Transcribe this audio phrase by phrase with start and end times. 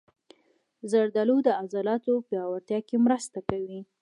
[0.91, 3.79] زردالو د عضلاتو پیاوړتیا کې مرسته کوي.